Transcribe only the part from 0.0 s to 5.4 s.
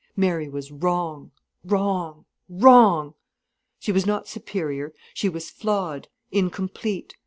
Mary was wrong, wrong, wrong: she was not superior, she